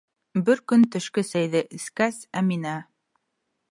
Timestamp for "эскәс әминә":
1.81-2.77